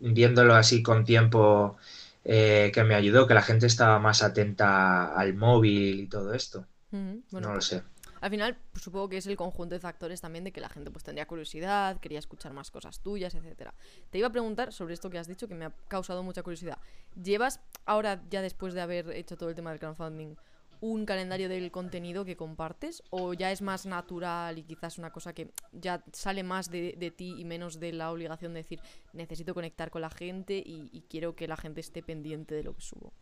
viéndolo 0.00 0.54
así 0.54 0.82
con 0.82 1.04
tiempo, 1.04 1.76
eh, 2.24 2.70
que 2.74 2.84
me 2.84 2.94
ayudó, 2.94 3.26
que 3.26 3.34
la 3.34 3.42
gente 3.42 3.66
estaba 3.66 3.98
más 3.98 4.22
atenta 4.22 5.14
al 5.14 5.34
móvil 5.34 6.00
y 6.00 6.06
todo 6.06 6.34
esto. 6.34 6.66
no 6.90 7.54
lo 7.54 7.60
sé. 7.60 7.82
Al 8.20 8.30
final, 8.30 8.58
pues, 8.72 8.84
supongo 8.84 9.08
que 9.08 9.16
es 9.16 9.26
el 9.26 9.36
conjunto 9.36 9.74
de 9.74 9.80
factores 9.80 10.20
también 10.20 10.44
de 10.44 10.52
que 10.52 10.60
la 10.60 10.68
gente 10.68 10.90
pues 10.90 11.04
tendría 11.04 11.26
curiosidad, 11.26 11.98
quería 12.00 12.18
escuchar 12.18 12.52
más 12.52 12.70
cosas 12.70 13.00
tuyas, 13.00 13.34
etcétera. 13.34 13.72
Te 14.10 14.18
iba 14.18 14.28
a 14.28 14.32
preguntar 14.32 14.72
sobre 14.72 14.94
esto 14.94 15.08
que 15.08 15.18
has 15.18 15.26
dicho 15.26 15.48
que 15.48 15.54
me 15.54 15.64
ha 15.64 15.72
causado 15.88 16.22
mucha 16.22 16.42
curiosidad. 16.42 16.78
¿Llevas 17.22 17.60
ahora, 17.86 18.22
ya 18.28 18.42
después 18.42 18.74
de 18.74 18.82
haber 18.82 19.10
hecho 19.12 19.36
todo 19.36 19.48
el 19.48 19.54
tema 19.54 19.70
del 19.70 19.78
crowdfunding, 19.80 20.34
un 20.80 21.04
calendario 21.06 21.48
del 21.48 21.70
contenido 21.70 22.24
que 22.24 22.36
compartes? 22.36 23.02
¿O 23.10 23.34
ya 23.34 23.52
es 23.52 23.62
más 23.62 23.86
natural 23.86 24.58
y 24.58 24.62
quizás 24.62 24.98
una 24.98 25.10
cosa 25.10 25.32
que 25.32 25.50
ya 25.72 26.02
sale 26.12 26.42
más 26.42 26.70
de, 26.70 27.12
ti 27.16 27.34
y 27.38 27.44
menos 27.44 27.80
de 27.80 27.92
la 27.92 28.10
obligación 28.10 28.54
de 28.54 28.60
decir 28.60 28.80
necesito 29.12 29.54
conectar 29.54 29.90
con 29.90 30.02
la 30.02 30.10
gente 30.10 30.62
y, 30.64 31.04
quiero 31.08 31.34
que 31.34 31.48
la 31.48 31.56
gente 31.56 31.80
esté 31.80 32.02
pendiente 32.02 32.54
de 32.54 32.64
lo 32.64 32.74
que 32.74 32.82
subo? 32.82 33.12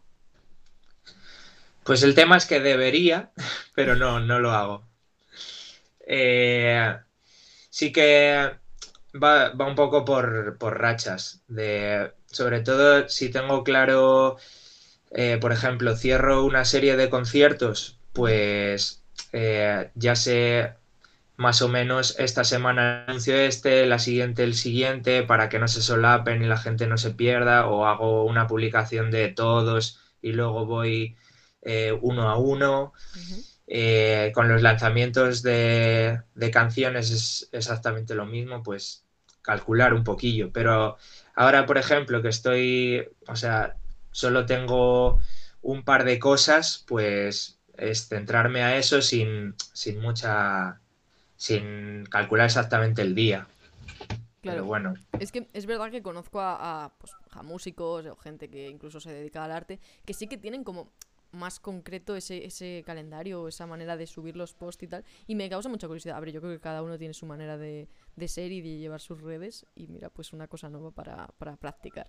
Pues 1.84 2.02
el 2.02 2.14
tema 2.14 2.36
es 2.36 2.46
que 2.46 2.60
debería, 2.60 3.30
pero 3.74 3.96
no, 3.96 4.20
no 4.20 4.38
lo 4.38 4.52
hago. 4.52 4.84
Eh, 6.00 6.96
sí 7.70 7.92
que 7.92 8.50
va, 9.14 9.52
un 9.52 9.74
poco 9.74 10.04
por, 10.04 10.58
rachas. 10.60 11.42
De, 11.48 12.12
sobre 12.26 12.60
todo 12.60 13.08
si 13.08 13.30
tengo 13.30 13.64
claro, 13.64 14.36
eh, 15.10 15.38
por 15.40 15.52
ejemplo, 15.52 15.96
cierro 15.96 16.44
una 16.44 16.64
serie 16.64 16.96
de 16.96 17.10
conciertos, 17.10 17.98
pues 18.12 19.02
eh, 19.32 19.90
ya 19.94 20.16
sé 20.16 20.74
más 21.36 21.62
o 21.62 21.68
menos 21.68 22.16
esta 22.18 22.42
semana 22.44 23.04
anuncio 23.06 23.36
este, 23.36 23.86
la 23.86 23.98
siguiente 23.98 24.42
el 24.42 24.54
siguiente, 24.54 25.22
para 25.22 25.48
que 25.48 25.58
no 25.58 25.68
se 25.68 25.82
solapen 25.82 26.42
y 26.42 26.46
la 26.46 26.58
gente 26.58 26.86
no 26.86 26.98
se 26.98 27.10
pierda, 27.10 27.66
o 27.66 27.86
hago 27.86 28.24
una 28.24 28.46
publicación 28.46 29.10
de 29.10 29.28
todos 29.28 30.00
y 30.20 30.32
luego 30.32 30.66
voy 30.66 31.16
uno 32.00 32.28
a 32.30 32.38
uno. 32.38 32.92
Eh, 33.70 34.32
con 34.34 34.48
los 34.48 34.62
lanzamientos 34.62 35.42
de, 35.42 36.22
canciones 36.50 37.10
es 37.10 37.50
exactamente 37.52 38.14
lo 38.14 38.24
mismo, 38.24 38.62
pues 38.62 39.04
calcular 39.42 39.92
un 39.92 40.04
poquillo. 40.04 40.50
Pero 40.52 40.96
ahora, 41.34 41.66
por 41.66 41.76
ejemplo, 41.76 42.22
que 42.22 42.28
estoy, 42.28 43.06
o 43.26 43.36
sea, 43.36 43.76
solo 44.18 44.46
tengo 44.46 45.20
un 45.62 45.84
par 45.84 46.02
de 46.02 46.18
cosas, 46.18 46.84
pues 46.88 47.60
es 47.76 48.08
centrarme 48.08 48.64
a 48.64 48.76
eso 48.76 49.00
sin, 49.00 49.54
sin 49.72 50.00
mucha, 50.00 50.80
sin 51.36 52.04
calcular 52.06 52.46
exactamente 52.46 53.00
el 53.00 53.14
día. 53.14 53.46
Claro. 54.40 54.56
Pero 54.56 54.64
bueno. 54.64 54.94
Es 55.20 55.30
que 55.30 55.46
es 55.52 55.66
verdad 55.66 55.92
que 55.92 56.02
conozco 56.02 56.40
a, 56.40 56.92
pues, 56.98 57.12
a 57.30 57.44
músicos 57.44 58.06
o 58.06 58.16
gente 58.16 58.50
que 58.50 58.68
incluso 58.68 58.98
se 58.98 59.12
dedica 59.12 59.44
al 59.44 59.52
arte, 59.52 59.78
que 60.04 60.14
sí 60.14 60.26
que 60.26 60.36
tienen 60.36 60.64
como 60.64 60.90
más 61.30 61.60
concreto 61.60 62.16
ese, 62.16 62.44
ese 62.44 62.82
calendario 62.84 63.42
o 63.42 63.48
esa 63.48 63.68
manera 63.68 63.96
de 63.96 64.08
subir 64.08 64.36
los 64.36 64.52
posts 64.52 64.82
y 64.82 64.88
tal. 64.88 65.04
Y 65.28 65.36
me 65.36 65.48
causa 65.48 65.68
mucha 65.68 65.86
curiosidad. 65.86 66.16
A 66.16 66.20
ver, 66.20 66.32
yo 66.32 66.40
creo 66.40 66.52
que 66.52 66.60
cada 66.60 66.82
uno 66.82 66.98
tiene 66.98 67.14
su 67.14 67.24
manera 67.24 67.56
de, 67.56 67.86
de 68.16 68.26
ser 68.26 68.50
y 68.50 68.62
de 68.62 68.78
llevar 68.78 69.00
sus 69.00 69.20
redes. 69.20 69.64
Y 69.76 69.86
mira, 69.86 70.08
pues 70.08 70.32
una 70.32 70.48
cosa 70.48 70.68
nueva 70.68 70.90
para, 70.90 71.28
para 71.38 71.54
practicar. 71.54 72.08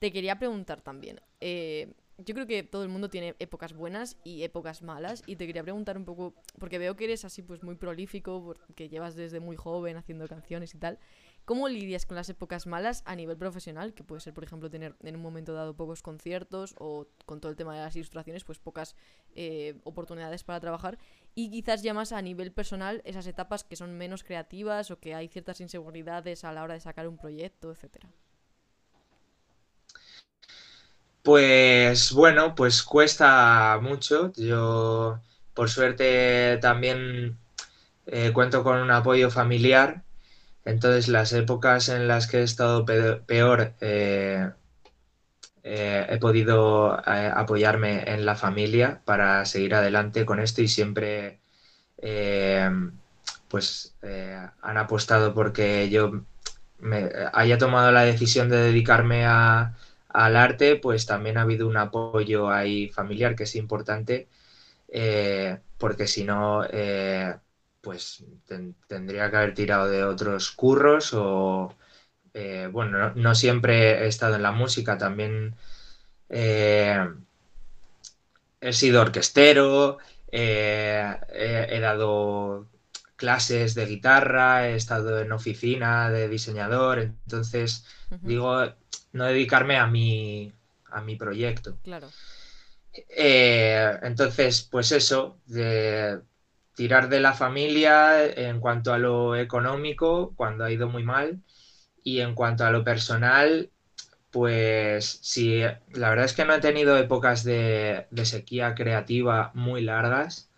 Te 0.00 0.12
quería 0.12 0.38
preguntar 0.38 0.80
también. 0.80 1.20
Eh, 1.40 1.92
yo 2.16 2.34
creo 2.34 2.46
que 2.46 2.62
todo 2.62 2.82
el 2.84 2.88
mundo 2.88 3.10
tiene 3.10 3.36
épocas 3.38 3.74
buenas 3.74 4.16
y 4.24 4.44
épocas 4.44 4.80
malas. 4.80 5.22
Y 5.26 5.36
te 5.36 5.46
quería 5.46 5.62
preguntar 5.62 5.98
un 5.98 6.06
poco, 6.06 6.34
porque 6.58 6.78
veo 6.78 6.96
que 6.96 7.04
eres 7.04 7.26
así 7.26 7.42
pues 7.42 7.62
muy 7.62 7.74
prolífico, 7.74 8.42
porque 8.42 8.88
llevas 8.88 9.14
desde 9.14 9.40
muy 9.40 9.56
joven 9.56 9.98
haciendo 9.98 10.26
canciones 10.26 10.74
y 10.74 10.78
tal. 10.78 10.98
¿Cómo 11.44 11.68
lidias 11.68 12.06
con 12.06 12.16
las 12.16 12.30
épocas 12.30 12.66
malas 12.66 13.02
a 13.04 13.14
nivel 13.14 13.36
profesional? 13.36 13.92
Que 13.92 14.02
puede 14.02 14.22
ser, 14.22 14.32
por 14.32 14.42
ejemplo, 14.42 14.70
tener 14.70 14.96
en 15.02 15.16
un 15.16 15.22
momento 15.22 15.52
dado 15.52 15.76
pocos 15.76 16.00
conciertos 16.00 16.74
o 16.78 17.06
con 17.26 17.42
todo 17.42 17.50
el 17.50 17.56
tema 17.58 17.74
de 17.74 17.82
las 17.82 17.94
ilustraciones, 17.94 18.44
pues 18.44 18.58
pocas 18.58 18.96
eh, 19.34 19.78
oportunidades 19.84 20.44
para 20.44 20.60
trabajar. 20.60 20.98
Y 21.34 21.50
quizás 21.50 21.82
ya 21.82 21.92
más 21.92 22.12
a 22.12 22.22
nivel 22.22 22.52
personal, 22.52 23.02
esas 23.04 23.26
etapas 23.26 23.64
que 23.64 23.76
son 23.76 23.98
menos 23.98 24.24
creativas 24.24 24.90
o 24.90 24.98
que 24.98 25.14
hay 25.14 25.28
ciertas 25.28 25.60
inseguridades 25.60 26.44
a 26.44 26.52
la 26.52 26.62
hora 26.62 26.72
de 26.72 26.80
sacar 26.80 27.06
un 27.06 27.18
proyecto, 27.18 27.70
etcétera. 27.70 28.10
Pues 31.22 32.12
bueno, 32.12 32.54
pues 32.54 32.82
cuesta 32.82 33.78
mucho. 33.82 34.32
Yo, 34.36 35.20
por 35.54 35.68
suerte, 35.70 36.58
también 36.60 37.38
eh, 38.06 38.32
cuento 38.32 38.62
con 38.64 38.78
un 38.78 38.90
apoyo 38.90 39.30
familiar 39.30 40.02
entonces, 40.64 41.08
las 41.08 41.32
épocas 41.32 41.88
en 41.88 42.06
las 42.08 42.26
que 42.26 42.38
he 42.38 42.42
estado 42.42 42.84
peor, 42.84 43.74
eh, 43.80 44.50
eh, 45.62 46.06
he 46.08 46.18
podido 46.18 46.92
apoyarme 47.06 48.04
en 48.06 48.24
la 48.24 48.34
familia 48.34 49.00
para 49.04 49.44
seguir 49.44 49.74
adelante 49.74 50.24
con 50.24 50.40
esto 50.40 50.62
y 50.62 50.68
siempre 50.68 51.40
pues 53.48 53.94
han 54.62 54.76
apostado 54.76 55.34
porque 55.34 55.90
yo 55.90 56.22
me 56.78 57.10
haya 57.32 57.58
tomado 57.58 57.90
la 57.90 58.02
decisión 58.02 58.48
de 58.48 58.56
dedicarme 58.56 59.26
al 60.12 60.36
arte, 60.36 60.76
pues 60.76 61.06
también 61.06 61.38
ha 61.38 61.42
habido 61.42 61.68
un 61.68 61.76
apoyo 61.76 62.50
ahí 62.50 62.88
familiar 62.88 63.36
que 63.36 63.44
es 63.44 63.56
importante, 63.56 64.28
porque 65.78 66.06
si 66.06 66.24
no 66.24 66.64
pues 67.80 68.24
tendría 68.86 69.30
que 69.30 69.36
haber 69.36 69.54
tirado 69.54 69.88
de 69.88 70.04
otros 70.04 70.50
curros 70.52 71.12
o, 71.14 71.74
eh, 72.34 72.68
bueno, 72.70 73.12
no, 73.14 73.34
siempre 73.34 74.04
he 74.04 74.06
estado 74.06 74.36
en 74.36 74.42
la 74.42 74.52
música, 74.52 74.98
también 74.98 75.54
eh, 76.28 77.08
he 78.60 78.72
sido 78.72 79.00
orquestero, 79.02 79.98
eh, 80.30 81.16
he, 81.32 81.80
dado 81.80 82.68
clases 83.16 83.74
de 83.74 83.86
guitarra, 83.86 84.68
he 84.68 84.76
estado 84.76 85.20
en 85.20 85.32
oficina 85.32 86.10
de 86.10 86.28
diseñador, 86.28 87.00
entonces 87.00 87.86
digo, 88.22 88.62
no 89.12 89.24
dedicarme 89.26 89.76
a 89.76 89.86
mi, 89.86 90.52
a 90.90 91.00
mi 91.00 91.16
proyecto. 91.16 91.78
Claro. 91.82 92.08
entonces, 94.02 94.62
pues 94.70 94.92
eso, 94.92 95.36
de, 95.46 96.20
tirar 96.74 97.08
de 97.08 97.20
la 97.20 97.34
familia 97.34 98.24
en 98.24 98.60
cuanto 98.60 98.92
a 98.92 98.98
lo 98.98 99.36
económico, 99.36 100.32
cuando 100.36 100.64
ha 100.64 100.70
ido 100.70 100.88
muy 100.88 101.02
mal, 101.02 101.40
y 102.02 102.20
en 102.20 102.34
cuanto 102.34 102.64
a 102.64 102.70
lo 102.70 102.84
personal, 102.84 103.70
pues 104.30 105.18
sí, 105.22 105.60
la 105.92 106.08
verdad 106.10 106.24
es 106.24 106.32
que 106.32 106.44
no 106.44 106.54
he 106.54 106.60
tenido 106.60 106.96
épocas 106.96 107.44
de, 107.44 108.06
de 108.10 108.24
sequía 108.24 108.74
creativa 108.74 109.50
muy 109.54 109.82
largas, 109.82 110.48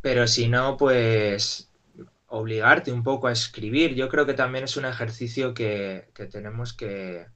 pero 0.00 0.26
si 0.26 0.48
no, 0.48 0.76
pues 0.76 1.68
obligarte 2.28 2.92
un 2.92 3.02
poco 3.02 3.28
a 3.28 3.32
escribir. 3.32 3.94
Yo 3.94 4.08
creo 4.08 4.26
que 4.26 4.34
también 4.34 4.64
es 4.64 4.76
un 4.76 4.84
ejercicio 4.86 5.54
que, 5.54 6.08
que 6.14 6.26
tenemos 6.26 6.72
que, 6.72 7.26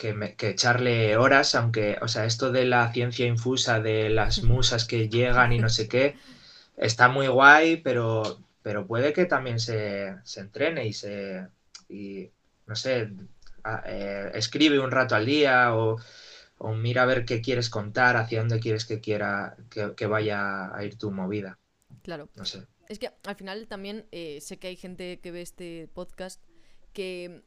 que, 0.00 0.14
me- 0.14 0.34
que 0.38 0.48
echarle 0.50 1.16
horas, 1.18 1.54
aunque, 1.54 1.98
o 2.02 2.08
sea, 2.08 2.24
esto 2.26 2.50
de 2.52 2.64
la 2.64 2.92
ciencia 2.92 3.26
infusa, 3.26 3.80
de 3.80 4.10
las 4.10 4.42
musas 4.44 4.84
que 4.86 5.08
llegan 5.08 5.52
y 5.52 5.58
no 5.58 5.68
sé 5.68 5.88
qué, 5.88 6.16
está 6.76 7.08
muy 7.08 7.28
guay, 7.28 7.78
pero, 7.86 8.38
pero 8.62 8.86
puede 8.86 9.12
que 9.12 9.26
también 9.26 9.58
se, 9.60 10.16
se 10.24 10.40
entrene 10.40 10.86
y 10.86 10.92
se, 10.94 11.48
y, 11.88 12.30
no 12.66 12.74
sé, 12.76 13.10
a- 13.64 13.82
eh, 13.86 14.30
escribe 14.34 14.80
un 14.80 14.90
rato 14.90 15.14
al 15.16 15.26
día 15.26 15.74
o, 15.76 15.98
o 16.58 16.74
mira 16.74 17.02
a 17.02 17.06
ver 17.12 17.24
qué 17.24 17.40
quieres 17.42 17.68
contar, 17.70 18.16
hacia 18.16 18.40
dónde 18.40 18.60
quieres 18.60 18.84
que 18.86 19.00
quiera, 19.00 19.56
que, 19.70 19.94
que 19.96 20.06
vaya 20.06 20.74
a 20.74 20.84
ir 20.84 20.96
tu 20.98 21.10
movida, 21.10 21.58
Claro. 22.02 22.28
no 22.36 22.44
sé. 22.44 22.66
Es 22.88 22.98
que 22.98 23.10
al 23.24 23.36
final 23.36 23.66
también 23.68 24.06
eh, 24.12 24.40
sé 24.40 24.58
que 24.58 24.68
hay 24.68 24.76
gente 24.76 25.20
que 25.22 25.30
ve 25.30 25.42
este 25.42 25.88
podcast 25.94 26.40
que, 26.92 27.42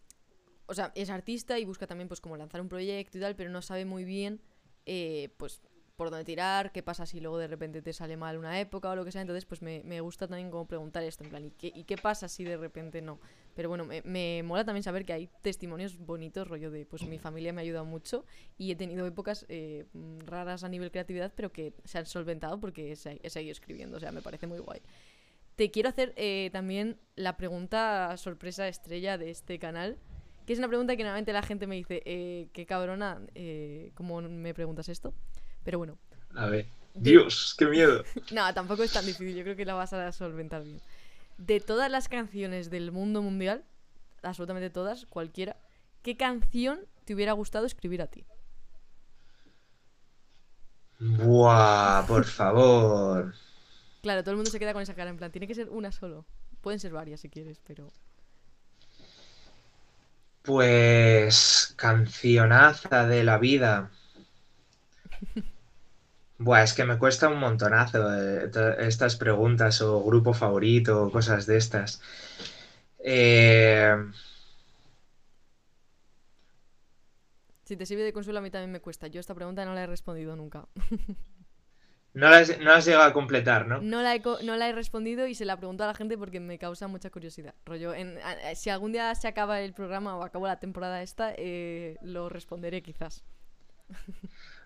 o 0.67 0.73
sea, 0.73 0.91
es 0.95 1.09
artista 1.09 1.59
y 1.59 1.65
busca 1.65 1.87
también 1.87 2.07
pues 2.07 2.21
como 2.21 2.37
lanzar 2.37 2.61
un 2.61 2.69
proyecto 2.69 3.17
y 3.17 3.21
tal, 3.21 3.35
pero 3.35 3.49
no 3.49 3.61
sabe 3.61 3.85
muy 3.85 4.03
bien 4.03 4.41
eh, 4.85 5.29
pues 5.37 5.61
por 5.95 6.09
dónde 6.09 6.25
tirar, 6.25 6.71
qué 6.71 6.81
pasa 6.81 7.05
si 7.05 7.19
luego 7.19 7.37
de 7.37 7.45
repente 7.47 7.83
te 7.83 7.93
sale 7.93 8.17
mal 8.17 8.35
una 8.39 8.59
época 8.59 8.89
o 8.89 8.95
lo 8.95 9.05
que 9.05 9.11
sea. 9.11 9.21
Entonces 9.21 9.45
pues 9.45 9.61
me, 9.61 9.83
me 9.85 10.01
gusta 10.01 10.27
también 10.27 10.49
como 10.49 10.67
preguntar 10.67 11.03
esto, 11.03 11.23
en 11.23 11.29
plan, 11.29 11.45
¿y 11.45 11.51
qué, 11.51 11.71
y 11.73 11.83
qué 11.83 11.97
pasa 11.97 12.27
si 12.27 12.43
de 12.43 12.57
repente 12.57 13.01
no? 13.01 13.19
Pero 13.55 13.69
bueno, 13.69 13.85
me, 13.85 14.01
me 14.01 14.41
mola 14.43 14.65
también 14.65 14.81
saber 14.83 15.05
que 15.05 15.13
hay 15.13 15.29
testimonios 15.43 15.97
bonitos, 15.99 16.47
rollo 16.47 16.71
de 16.71 16.87
pues 16.87 17.03
mi 17.05 17.19
familia 17.19 17.53
me 17.53 17.61
ha 17.61 17.63
ayudado 17.63 17.85
mucho 17.85 18.25
y 18.57 18.71
he 18.71 18.75
tenido 18.75 19.05
épocas 19.05 19.45
eh, 19.49 19.85
raras 20.25 20.63
a 20.63 20.69
nivel 20.69 20.89
creatividad, 20.89 21.31
pero 21.35 21.51
que 21.51 21.73
se 21.85 21.99
han 21.99 22.07
solventado 22.07 22.59
porque 22.59 22.95
se- 22.95 23.19
he 23.21 23.29
seguido 23.29 23.51
escribiendo, 23.51 23.97
o 23.97 23.99
sea, 23.99 24.11
me 24.11 24.21
parece 24.23 24.47
muy 24.47 24.57
guay. 24.59 24.81
Te 25.55 25.69
quiero 25.69 25.89
hacer 25.89 26.13
eh, 26.15 26.49
también 26.51 26.97
la 27.15 27.37
pregunta 27.37 28.17
sorpresa 28.17 28.67
estrella 28.67 29.19
de 29.19 29.29
este 29.29 29.59
canal, 29.59 29.99
que 30.45 30.53
es 30.53 30.59
una 30.59 30.67
pregunta 30.67 30.95
que 30.95 31.03
normalmente 31.03 31.33
la 31.33 31.41
gente 31.41 31.67
me 31.67 31.75
dice, 31.75 32.01
eh, 32.05 32.49
qué 32.53 32.65
cabrona, 32.65 33.21
eh, 33.35 33.91
¿cómo 33.95 34.21
me 34.21 34.53
preguntas 34.53 34.89
esto? 34.89 35.13
Pero 35.63 35.77
bueno, 35.77 35.97
A 36.35 36.47
ver. 36.47 36.67
Dios, 36.95 37.55
qué 37.57 37.65
miedo. 37.65 38.03
no, 38.31 38.53
tampoco 38.53 38.83
es 38.83 38.93
tan 38.93 39.05
difícil, 39.05 39.35
yo 39.35 39.43
creo 39.43 39.55
que 39.55 39.65
la 39.65 39.73
vas 39.73 39.93
a 39.93 40.11
solventar 40.11 40.63
bien. 40.63 40.79
De 41.37 41.59
todas 41.59 41.89
las 41.89 42.07
canciones 42.07 42.69
del 42.69 42.91
mundo 42.91 43.21
mundial, 43.21 43.63
absolutamente 44.21 44.69
todas, 44.69 45.05
cualquiera, 45.05 45.57
¿qué 46.03 46.15
canción 46.17 46.81
te 47.05 47.15
hubiera 47.15 47.33
gustado 47.33 47.65
escribir 47.65 48.01
a 48.01 48.07
ti? 48.07 48.25
Buah, 50.99 52.05
por 52.07 52.23
favor. 52.25 53.33
Claro, 54.01 54.21
todo 54.21 54.31
el 54.31 54.37
mundo 54.37 54.51
se 54.51 54.59
queda 54.59 54.73
con 54.73 54.81
esa 54.81 54.93
cara, 54.93 55.09
en 55.09 55.17
plan, 55.17 55.31
tiene 55.31 55.47
que 55.47 55.55
ser 55.55 55.69
una 55.69 55.91
solo. 55.91 56.25
Pueden 56.61 56.79
ser 56.79 56.91
varias 56.91 57.21
si 57.21 57.29
quieres, 57.29 57.59
pero... 57.65 57.91
Pues 60.43 61.73
cancionaza 61.75 63.07
de 63.07 63.23
la 63.23 63.39
vida. 63.39 63.89
Buah, 66.37 66.63
es 66.63 66.73
que 66.73 66.83
me 66.85 66.97
cuesta 66.99 67.27
un 67.29 67.39
montonazo 67.39 68.01
eh, 68.15 68.51
estas 68.79 69.15
preguntas 69.15 69.81
o 69.81 70.03
grupo 70.03 70.33
favorito 70.33 71.03
o 71.03 71.11
cosas 71.11 71.45
de 71.45 71.57
estas. 71.57 72.01
Eh, 72.99 73.95
Si 77.65 77.77
te 77.77 77.85
sirve 77.85 78.03
de 78.03 78.13
consuelo, 78.13 78.39
a 78.39 78.41
mí 78.41 78.51
también 78.51 78.71
me 78.71 78.81
cuesta. 78.81 79.07
Yo 79.07 79.19
esta 79.19 79.35
pregunta 79.35 79.65
no 79.65 79.73
la 79.73 79.83
he 79.83 79.87
respondido 79.87 80.35
nunca. 80.35 80.67
no 82.13 82.29
no 82.29 82.71
has 82.73 82.85
llegado 82.85 83.03
a 83.05 83.13
completar, 83.13 83.65
¿no? 83.67 83.81
No 83.81 84.01
la, 84.01 84.13
he, 84.15 84.21
no 84.43 84.55
la 84.55 84.69
he 84.69 84.71
respondido 84.73 85.25
y 85.27 85.35
se 85.35 85.45
la 85.45 85.57
pregunto 85.57 85.83
a 85.83 85.87
la 85.87 85.93
gente 85.95 86.17
porque 86.17 86.39
me 86.39 86.59
causa 86.59 86.87
mucha 86.87 87.09
curiosidad. 87.09 87.55
Rollo, 87.65 87.93
en- 87.93 88.19
a- 88.19 88.55
si 88.55 88.69
algún 88.69 88.91
día 88.91 89.13
se 89.15 89.27
acaba 89.27 89.61
el 89.61 89.73
programa 89.73 90.15
o 90.15 90.23
acabo 90.23 90.45
la 90.47 90.59
temporada 90.59 91.01
esta, 91.01 91.33
eh, 91.37 91.97
lo 92.01 92.29
responderé 92.29 92.83
quizás. 92.83 93.23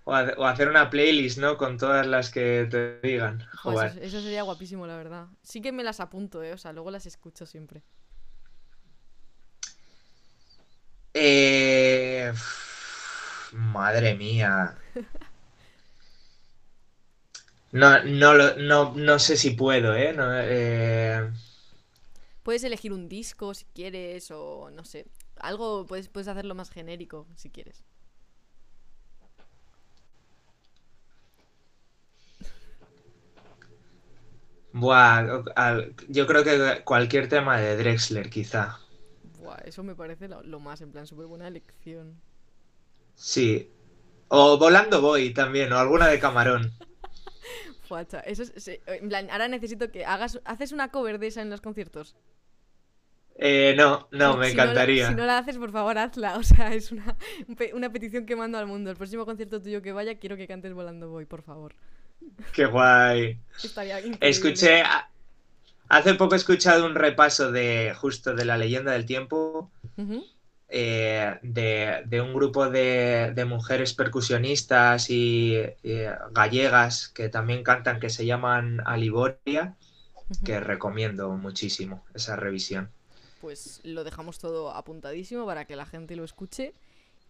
O, 0.04 0.14
ha- 0.14 0.34
o 0.38 0.46
hacer 0.46 0.70
una 0.70 0.90
playlist, 0.90 1.38
¿no? 1.38 1.58
Con 1.58 1.78
todas 1.78 2.06
las 2.08 2.30
que 2.32 2.68
te 2.70 3.00
digan. 3.02 3.42
Eso, 3.42 3.84
eso 4.02 4.22
sería 4.22 4.44
guapísimo, 4.44 4.86
la 4.88 4.96
verdad. 4.98 5.28
Sí 5.44 5.62
que 5.62 5.72
me 5.72 5.84
las 5.84 6.00
apunto, 6.00 6.44
¿eh? 6.44 6.54
O 6.54 6.58
sea, 6.58 6.72
luego 6.74 6.92
las 6.92 7.06
escucho 7.06 7.46
siempre. 7.46 7.84
Eh, 11.14 12.32
madre 13.52 14.16
mía. 14.16 14.76
No, 17.72 18.04
no, 18.04 18.34
lo- 18.34 18.56
no, 18.58 18.94
no 18.96 19.20
sé 19.20 19.38
si 19.38 19.52
puedo, 19.52 19.94
¿eh? 19.96 20.14
No, 20.14 20.26
eh, 20.34 21.30
Puedes 22.44 22.64
elegir 22.64 22.94
un 22.94 23.10
disco 23.10 23.54
si 23.54 23.66
quieres 23.74 24.32
o 24.32 24.70
no 24.72 24.84
sé. 24.86 25.06
Algo 25.40 25.86
puedes, 25.86 26.08
puedes 26.10 26.28
hacerlo 26.28 26.56
más 26.56 26.70
genérico 26.72 27.28
si 27.36 27.50
quieres. 27.50 27.84
buah, 34.72 35.44
al- 35.56 35.94
yo 36.08 36.26
creo 36.28 36.44
que 36.44 36.84
cualquier 36.86 37.28
tema 37.30 37.60
de 37.60 37.76
Drexler, 37.78 38.30
quizá. 38.30 38.78
Buah, 39.24 39.60
eso 39.66 39.84
me 39.84 39.96
parece 39.96 40.28
lo, 40.28 40.42
lo 40.44 40.60
más, 40.60 40.82
en 40.82 40.92
plan, 40.92 41.06
súper 41.08 41.28
buena 41.28 41.48
elección. 41.48 42.20
Sí. 43.16 43.70
O 44.30 44.58
Volando 44.58 45.02
Voy 45.02 45.34
también, 45.34 45.74
o 45.74 45.80
alguna 45.80 46.08
de 46.08 46.20
Camarón. 46.20 46.74
Fuacha, 47.88 48.20
eso 48.22 48.44
es, 48.44 48.54
se- 48.58 48.82
en 48.88 49.08
plan, 49.10 49.30
ahora 49.30 49.48
necesito 49.48 49.92
que 49.92 50.06
hagas, 50.06 50.40
haces 50.46 50.72
una 50.72 50.90
cover 50.92 51.20
de 51.20 51.28
esa 51.28 51.42
en 51.42 51.50
los 51.50 51.62
conciertos. 51.62 52.16
Eh, 53.40 53.76
no, 53.78 54.08
no, 54.12 54.36
me 54.38 54.48
Si 54.48 54.54
encantaría. 54.54 55.08
si 55.10 55.14
no 55.16 55.26
la 55.26 55.38
haces, 55.38 55.58
por 55.58 55.72
favor, 55.72 55.98
hazla. 55.98 56.38
O 56.38 56.44
sea, 56.44 56.74
es 56.74 56.92
una, 56.92 57.16
una 57.74 57.92
petición 57.92 58.26
que 58.26 58.36
mando 58.36 58.58
al 58.58 58.66
mundo. 58.68 58.90
El 58.90 58.98
próximo 58.98 59.26
concierto 59.26 59.62
tuyo 59.62 59.82
que 59.82 59.92
vaya, 59.92 60.18
quiero 60.18 60.36
que 60.38 60.48
cantes 60.48 60.74
Volando 60.74 61.10
Voy, 61.10 61.26
por 61.26 61.44
favor. 61.44 61.76
Qué 62.54 62.66
guay. 62.66 63.38
Estaría 63.64 64.00
increíble. 64.00 64.28
Escuché, 64.28 64.82
hace 65.88 66.14
poco 66.16 66.34
he 66.34 66.38
escuchado 66.38 66.86
un 66.88 66.96
repaso 66.96 67.52
de 67.52 67.94
justo 67.96 68.34
de 68.34 68.44
la 68.46 68.58
leyenda 68.58 68.92
del 68.94 69.06
tiempo, 69.06 69.72
Ujú. 69.98 70.26
Eh, 70.70 71.40
de, 71.42 72.04
de 72.06 72.22
un 72.22 72.34
grupo 72.34 72.70
de, 72.70 73.32
de 73.36 73.46
mujeres 73.46 73.94
percusionistas 73.94 75.10
y, 75.10 75.56
y 75.84 76.00
gallegas 76.32 77.10
que 77.10 77.30
también 77.30 77.64
cantan, 77.64 78.00
que 78.00 78.10
se 78.10 78.26
llaman 78.26 78.82
Aliboria, 78.86 79.76
que 80.44 80.60
recomiendo 80.60 81.30
muchísimo 81.32 82.04
esa 82.14 82.36
revisión. 82.36 82.92
Pues 83.40 83.82
lo 83.84 84.04
dejamos 84.04 84.40
todo 84.40 84.72
apuntadísimo 84.72 85.46
para 85.46 85.66
que 85.66 85.76
la 85.76 85.86
gente 85.86 86.16
lo 86.16 86.24
escuche. 86.24 86.74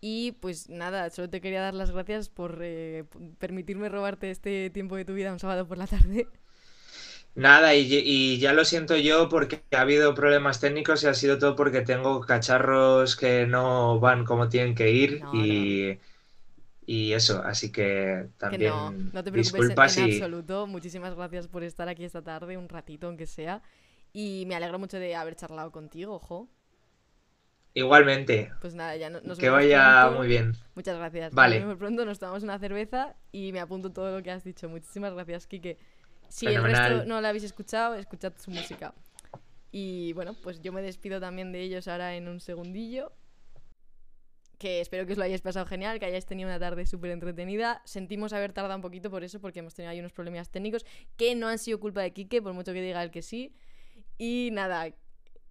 Y 0.02 0.34
pues 0.34 0.70
nada, 0.70 1.10
solo 1.10 1.30
te 1.30 1.42
quería 1.42 1.62
dar 1.62 1.74
las 1.74 1.92
gracias 1.92 2.30
por 2.30 2.60
eh, 2.62 3.06
permitirme 3.40 3.90
robarte 3.90 4.32
este 4.32 4.70
tiempo 4.70 4.96
de 4.96 5.06
tu 5.06 5.14
vida 5.14 5.34
un 5.34 5.40
sábado 5.40 5.68
por 5.68 5.78
la 5.78 5.88
tarde. 5.88 6.28
Nada, 7.38 7.76
y, 7.76 7.88
y 7.94 8.40
ya 8.40 8.52
lo 8.54 8.66
siento 8.66 8.98
yo 8.98 9.30
porque 9.30 9.64
ha 9.72 9.82
habido 9.82 10.16
problemas 10.16 10.60
técnicos 10.60 11.04
y 11.04 11.08
ha 11.08 11.14
sido 11.14 11.38
todo 11.38 11.56
porque 11.56 11.82
tengo 11.82 12.20
cacharros 12.22 13.16
que 13.16 13.46
no 13.46 14.00
van 14.00 14.26
como 14.26 14.50
tienen 14.50 14.74
que 14.76 14.90
ir 14.92 15.28
No, 15.28 15.32
y, 15.32 16.00
y 16.86 17.14
eso, 17.14 17.44
así 17.44 17.72
que 17.72 18.30
Que 18.50 18.58
también 18.58 18.76
no, 18.92 18.92
no 19.14 19.24
te 19.24 19.32
preocupes 19.32 19.70
en, 19.70 19.80
disculpas 19.80 19.98
en 19.98 20.00
y 20.00 20.04
absoluto. 20.04 20.68
Muchísimas 20.68 21.16
gracias 21.16 21.48
por 21.48 21.64
estar 21.64 21.88
aquí 21.90 22.04
esta 22.06 22.24
tarde, 22.24 22.58
un 22.58 22.70
ratito 22.70 23.08
aunque 23.08 23.26
sea. 23.28 23.62
Y 24.14 24.46
me 24.48 24.56
alegro 24.56 24.80
mucho 24.80 24.98
de 25.00 25.16
haber 25.16 25.36
charlado 25.36 25.72
contigo, 25.72 26.16
ojo. 26.16 26.50
igualmente, 27.74 28.52
Pues 28.60 28.74
nada, 28.74 28.96
ya 28.96 29.10
no- 29.10 29.22
nos 29.22 29.40
que 29.40 29.50
vemos 29.50 29.54
vaya 29.56 29.80
pronto. 30.02 30.18
muy 30.18 30.28
bien. 30.28 30.54
Muchas 30.76 30.98
gracias. 30.98 31.34
Vale. 31.34 31.56
Nos 31.58 31.60
vemos 31.60 31.78
pronto, 31.78 32.06
nos 32.06 32.20
tomamos 32.20 32.44
una 32.44 32.60
cerveza 32.60 33.16
y 33.32 33.52
me 33.54 33.60
apunto 33.60 33.92
todo 33.92 34.16
lo 34.16 34.24
que 34.24 34.32
has 34.32 34.44
dicho. 34.44 34.70
Muchísimas 34.70 35.14
gracias, 35.14 35.48
Kike. 35.48 35.78
Si 36.30 36.48
el 36.48 36.62
resto 36.62 37.06
no 37.06 37.22
lo 37.22 37.28
habéis 37.28 37.44
escuchado, 37.44 37.96
escuchad 37.96 38.34
su 38.38 38.52
música. 38.52 38.94
Y 39.72 40.14
bueno, 40.14 40.36
pues 40.42 40.62
yo 40.62 40.72
me 40.72 40.82
despido 40.82 41.20
también 41.20 41.52
de 41.52 41.62
ellos 41.62 41.88
ahora 41.88 42.16
en 42.16 42.28
un 42.28 42.40
segundillo. 42.40 43.12
Que 44.58 44.82
espero 44.82 45.06
que 45.06 45.12
os 45.12 45.20
lo 45.20 45.24
hayáis 45.24 45.42
pasado 45.42 45.68
genial, 45.68 46.00
que 46.00 46.06
hayáis 46.06 46.26
tenido 46.26 46.50
una 46.50 46.60
tarde 46.60 46.88
súper 46.88 47.12
entretenida. 47.12 47.82
Sentimos 47.86 48.34
haber 48.34 48.54
tardado 48.54 48.76
un 48.76 48.82
poquito 48.82 49.12
por 49.12 49.24
eso, 49.24 49.40
porque 49.40 49.60
hemos 49.60 49.76
tenido 49.76 49.92
ahí 49.92 50.00
unos 50.00 50.14
problemas 50.14 50.50
técnicos 50.50 50.84
que 51.16 51.36
no 51.36 51.48
han 51.48 51.60
sido 51.60 51.80
culpa 51.80 52.02
de 52.02 52.12
Kike, 52.12 52.42
por 52.42 52.54
mucho 52.54 52.74
que 52.74 52.82
diga 52.82 53.04
el 53.04 53.12
que 53.12 53.22
sí. 53.22 53.54
Y 54.18 54.50
nada, 54.54 54.90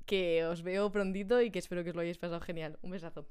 que 0.06 0.44
os 0.44 0.62
veo 0.62 0.90
prontito 0.90 1.40
y 1.40 1.52
que 1.52 1.60
espero 1.60 1.84
que 1.84 1.90
os 1.90 1.96
lo 1.96 2.02
hayáis 2.02 2.18
pasado 2.18 2.40
genial. 2.40 2.78
Un 2.82 2.90
besazo. 2.90 3.28